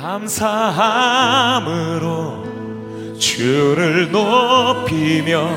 [0.00, 1.58] 감사함으로
[3.18, 5.48] 주를 높이며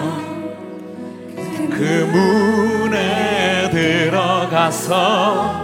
[1.69, 5.61] 그 문에 들어가서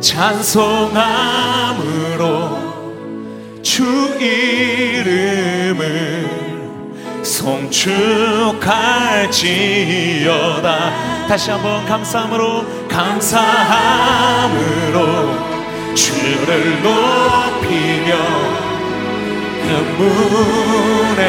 [0.00, 0.78] 찬송함으로
[3.62, 3.82] 주
[4.20, 5.18] 이름을
[7.24, 8.58] 송축할지어다.
[11.26, 13.58] 다시 한번 감사함으로 감사함으로
[15.98, 18.16] 주를 높이며
[19.62, 19.66] 그
[19.98, 21.22] 문에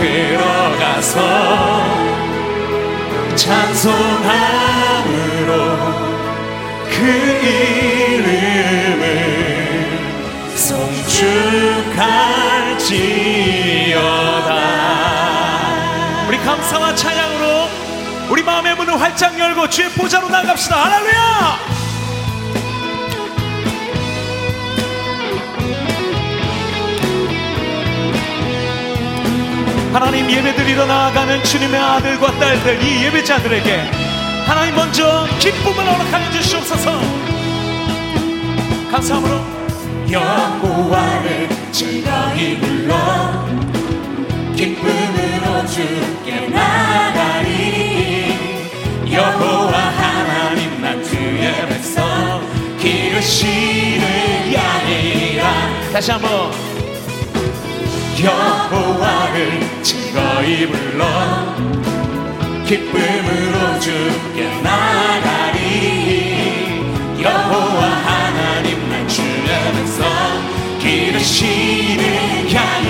[0.00, 1.16] 들어가서
[3.36, 3.90] 찬송함으로
[6.88, 6.96] 그
[8.16, 9.04] 이름을
[10.56, 11.90] 송축할지어다.
[16.26, 17.68] 우리 감사와 찬양으로
[18.30, 20.84] 우리 마음의 문을 활짝 열고 주의 보좌로 나갑시다.
[20.84, 21.79] 할렐루야
[29.92, 33.90] 하나님 예배드리러 나아가는 주님의 아들과 딸들 이 예배자들에게
[34.46, 37.00] 하나님 먼저 기쁨을 허락하여 주시옵소서.
[38.92, 39.40] 감사함으로
[40.10, 43.46] 여호와를 즐거이 불러
[44.54, 48.34] 기쁨으로 주께 나가리.
[49.12, 52.40] 여호와 하나님 난 주의 백성
[52.78, 55.90] 기르시는 양이라.
[55.92, 56.52] 다시 한번
[58.22, 61.06] 여호와를 즐거이 불러.
[62.66, 65.60] 기쁨으로 주께 나가리.
[67.22, 70.06] 여호와 하나님 난 주의 백성
[70.80, 72.89] 기르시는 양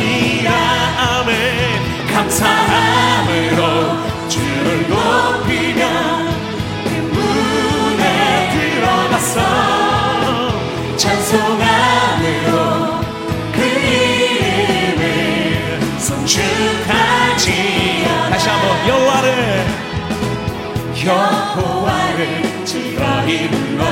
[21.02, 23.84] 여호와를 즐거이 불러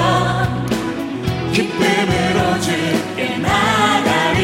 [1.54, 4.42] 기쁨으로 주께 나가리.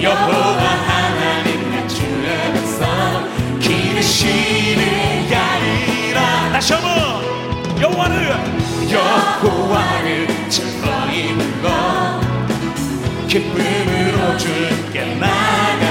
[0.00, 6.52] 여호와 하나님 난 주의 백성 기르시는 양이라.
[6.52, 6.92] 다시 한번
[7.80, 8.30] 여호와를
[8.92, 12.20] 여호와를 즐거이 불러
[13.26, 15.89] 기쁨으로 주께 나가리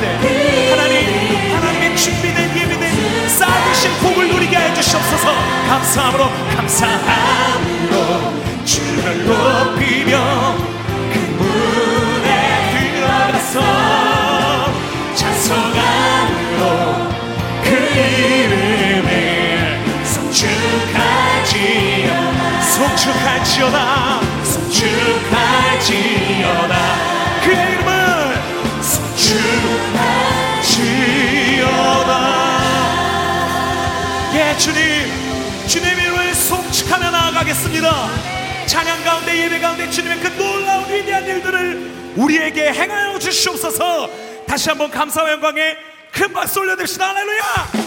[0.00, 5.32] 때 하나님 하나님의 준비된 예비된 쌓으신 복을 누리게 해주시옵소서.
[5.68, 7.94] 감사함으로 감사함으로
[8.64, 10.56] 주를 높이며
[11.12, 12.28] 그 문에
[12.94, 13.56] 들어가서
[15.14, 16.62] 찬송함으로
[17.62, 19.08] 그 이름을
[20.04, 21.40] 송축하지어다.
[22.62, 23.78] 송축할지어다.
[24.44, 26.00] 송축하지어다
[34.72, 38.08] 주님 주님의 이름을 송축하며 나아가겠습니다.
[38.66, 44.08] 찬양 가운데 예배 가운데 주님의 그 놀라운 위대한 일들을 우리에게 행하여 주시옵소서.
[44.46, 45.76] 다시 한번 감사와 영광에
[46.12, 47.08] 큰 박수 올려드립시다.
[47.08, 47.79] 할렐루야!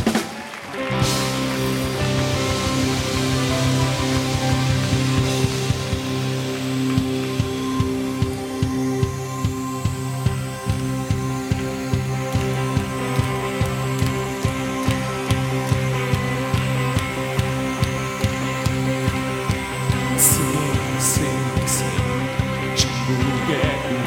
[23.64, 24.03] Yeah.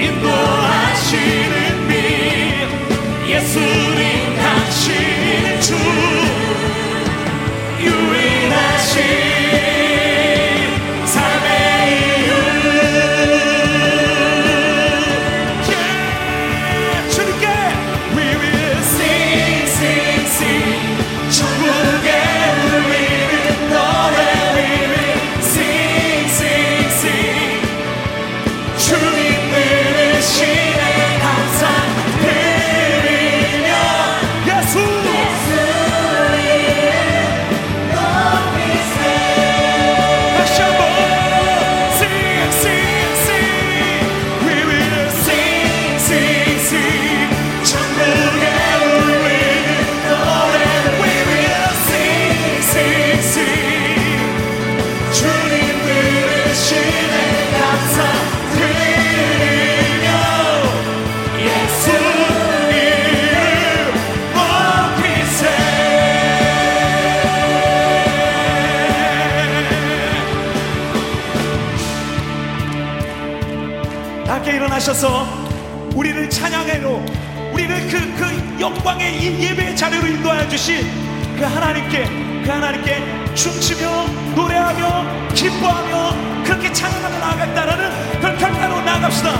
[0.00, 1.39] 인도하시
[74.70, 75.26] 일어나셔서
[75.96, 77.04] 우리를 찬양해로
[77.52, 80.86] 우리를 그, 그 영광의 이 예배의 자리로 인도하여 주신
[81.36, 82.04] 그 하나님께
[82.44, 89.32] 그 하나님께 춤추며 노래하며 기뻐하며 그렇게 찬양하며 나아갔다라는 그런 결단으로 나갑시다.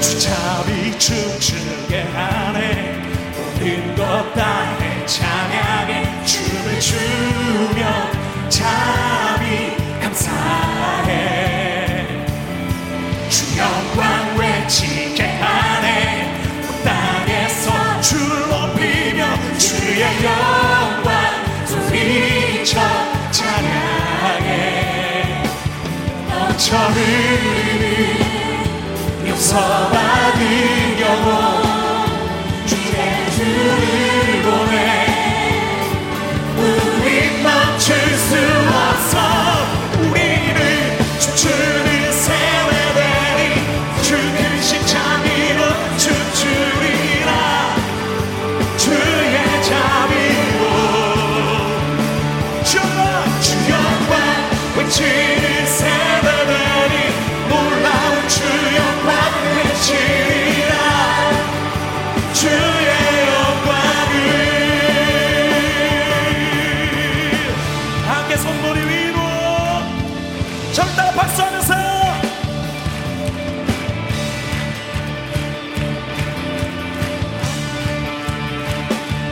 [0.00, 3.02] 주차비 춤추게 하네.
[3.36, 8.10] 모든 것 다해 찬양해 춤을 추며
[8.48, 11.03] 참이 감사해
[13.56, 16.40] 영광 외치게 하네.
[16.84, 19.26] 땅에서 주를 높이며
[19.58, 21.06] 주의 영광
[21.66, 22.80] 소리쳐
[23.30, 24.52] 찬양해.
[26.28, 27.84] 넘쳐 흐르는
[29.28, 31.24] 용서받은 영혼
[32.66, 35.03] 주의 주를 보내.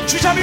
[0.07, 0.41] 주자비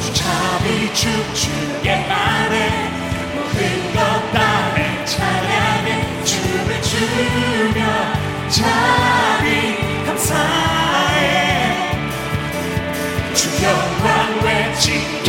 [0.00, 2.90] 주자비 주주의 안에
[3.34, 6.24] 모든 것 다해 찬양해.
[6.24, 7.84] 주를 주며
[8.48, 11.76] 자비 감사해.
[13.34, 15.24] 주 영광 외치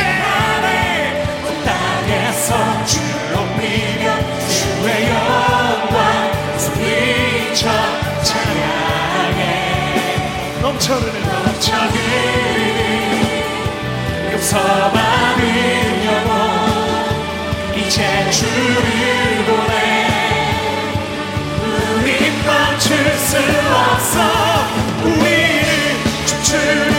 [10.87, 12.71] 천을 넘쳐흐르는
[14.31, 15.41] 용서받은
[16.05, 16.31] 영혼
[17.75, 19.75] 이제 주를 보내.
[21.99, 22.09] 우리
[22.45, 23.35] 멈출 수
[23.75, 24.15] 없어.
[25.03, 25.67] 우리를
[26.25, 26.96] 춤추는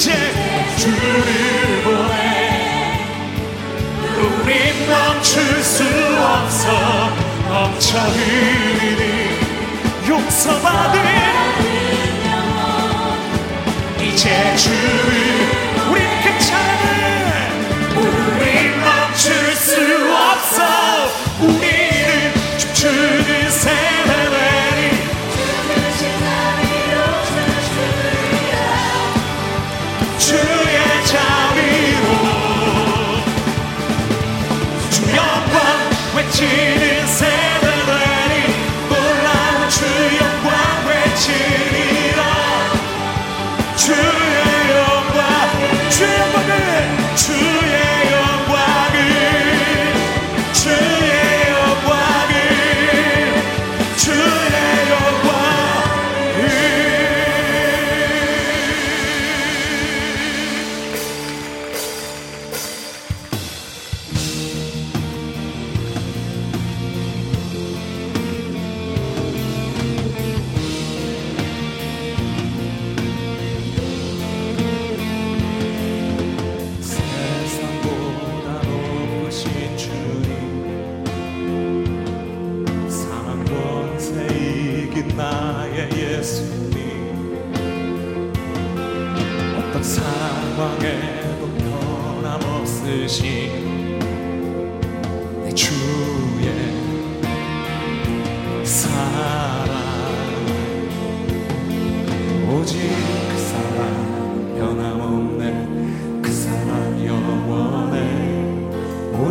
[0.00, 0.14] 이제
[0.78, 2.96] 주를 보내.
[4.16, 6.64] 우린 멈출 수 없어.
[7.50, 9.02] 넘쳐 흐르는
[10.08, 11.02] 용서받은
[14.00, 14.80] 이제 주를
[15.90, 16.82] 우리괜찮아.
[17.94, 19.76] 우린 멈출 수
[20.16, 20.58] 없어.
[21.42, 21.69] 우린
[36.40, 36.69] see.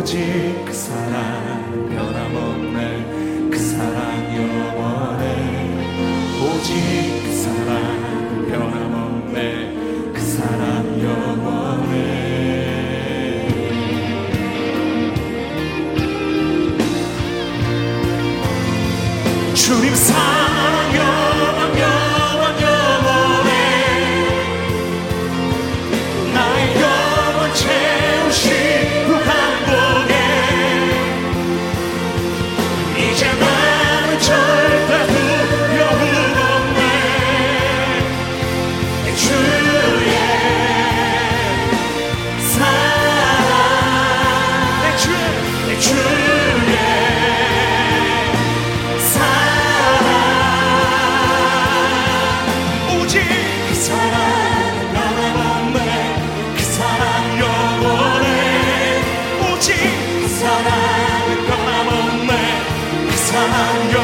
[0.00, 1.49] 오직 그 사랑.
[63.60, 63.99] 난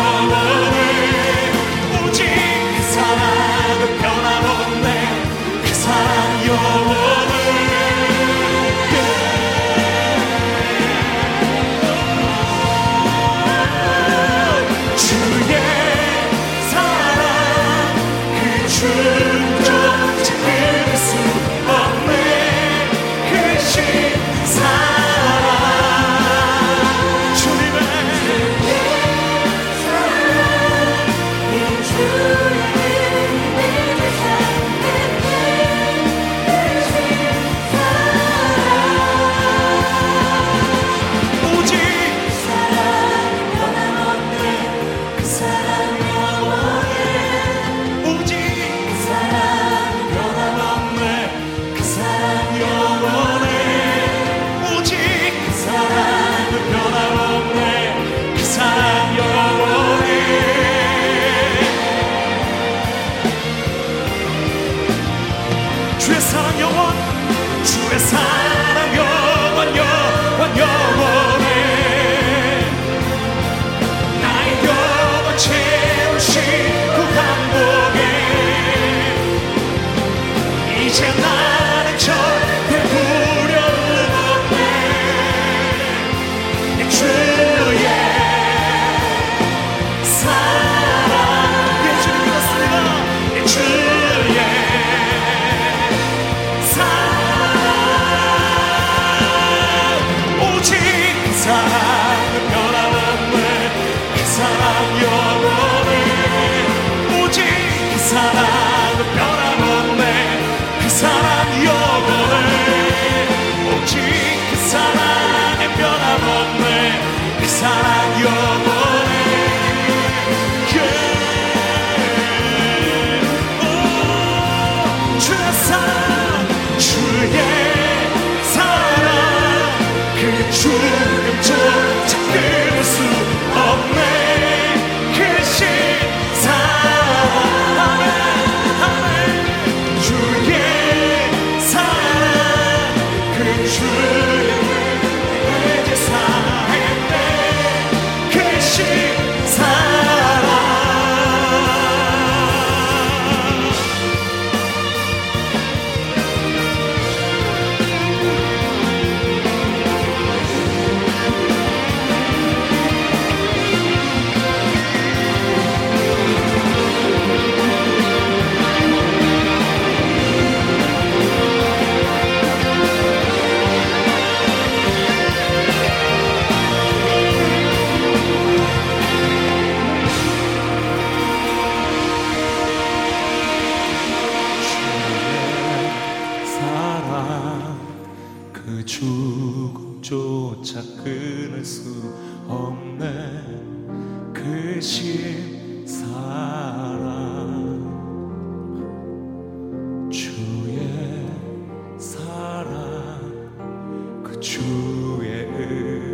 [204.87, 206.06] 주의 은.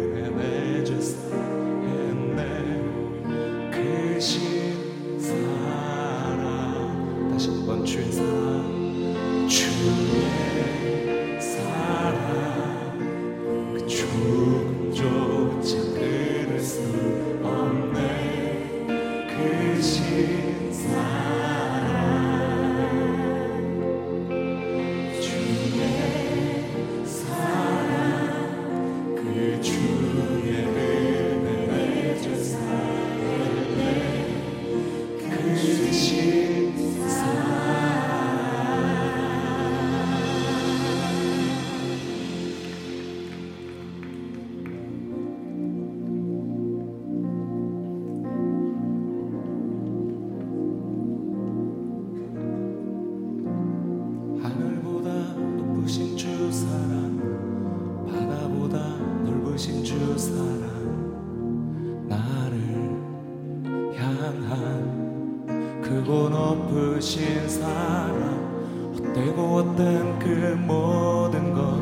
[66.73, 70.27] 높으신 사랑 헛되고 어떤 그
[70.59, 71.79] 모든 것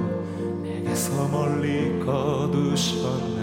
[0.62, 3.39] 내게서 멀리 거두셨네.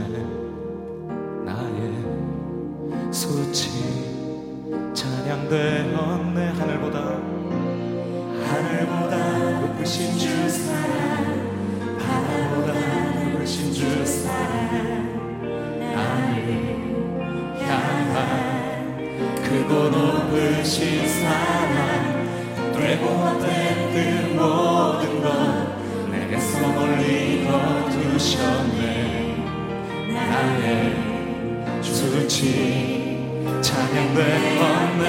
[31.98, 33.18] 수치
[33.60, 35.04] 찬양된 건내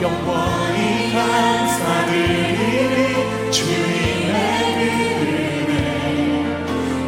[0.00, 2.30] 영원히 감사드리리
[3.50, 4.30] 주님의
[5.26, 5.72] 은혜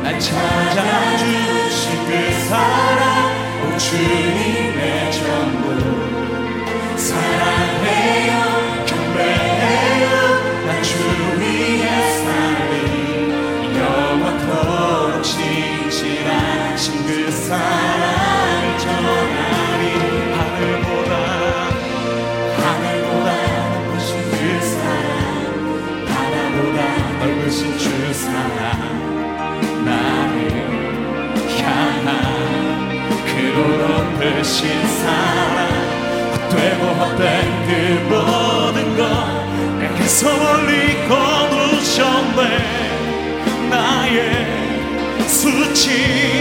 [0.03, 2.11] 날 찾아주신 그
[2.49, 3.01] 사랑
[3.63, 5.65] 오 주님의 전부.
[6.97, 7.42] 사랑
[37.03, 37.71] 헛된 그
[38.15, 39.03] 모든 것
[39.79, 42.41] 내게서 멀리 거두셨네.
[43.71, 46.32] 나의 수치.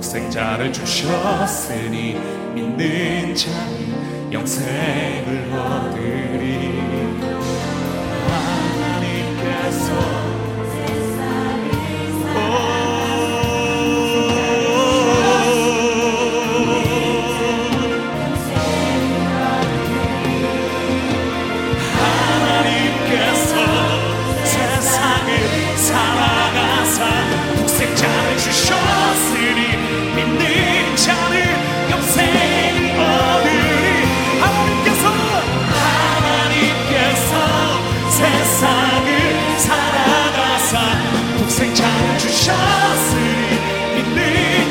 [0.00, 2.14] 독생자를 주셨으니
[2.54, 3.50] 믿는 자
[4.32, 6.80] 영생을 얻으리.
[8.80, 10.29] 하나님께서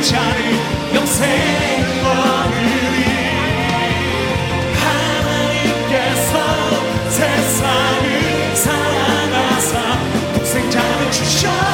[0.09, 3.03] 괜찮은 영생의 하늘이
[4.73, 6.33] 하나님께서
[7.09, 11.68] 세상을 사랑하사 독생자를 주셨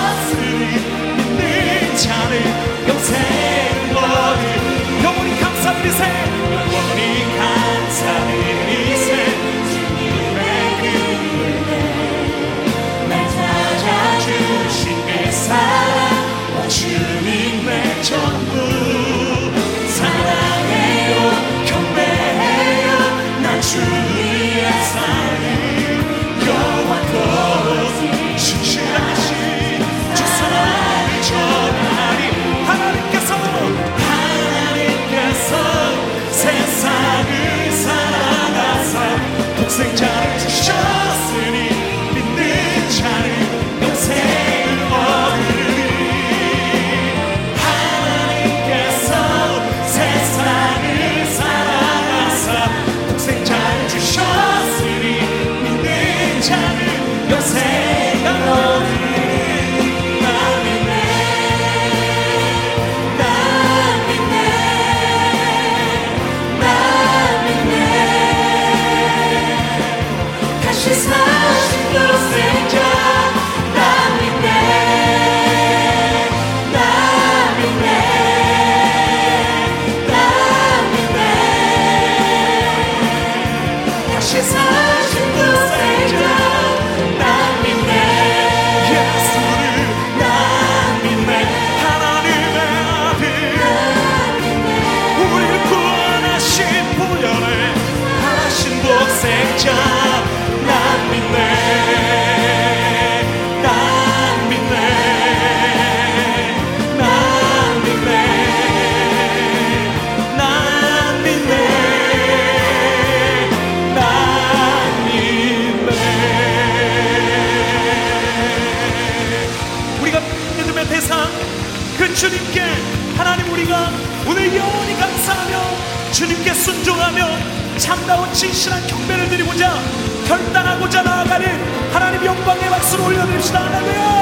[128.36, 129.82] 진실한 경배를 드리고자
[130.28, 133.64] 결단하고자 나아가는 하나님 영광의 박수를 올려드립시다.
[133.64, 134.15] 할렐루야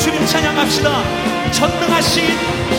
[0.00, 1.50] 주님 찬양합시다.
[1.52, 2.24] 전능하신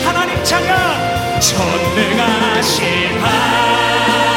[0.04, 1.40] 하나님 찬양.
[1.40, 4.31] 전능하신 하나님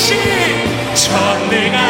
[0.00, 1.89] 전능하신 전능하신